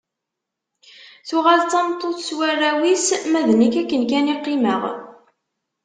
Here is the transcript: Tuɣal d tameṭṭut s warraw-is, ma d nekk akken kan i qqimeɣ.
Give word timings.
Tuɣal 1.27 1.59
d 1.63 1.69
tameṭṭut 1.71 2.17
s 2.27 2.29
warraw-is, 2.37 3.05
ma 3.31 3.39
d 3.47 3.49
nekk 3.55 3.75
akken 3.81 4.03
kan 4.09 4.31
i 4.33 4.35
qqimeɣ. 4.39 4.81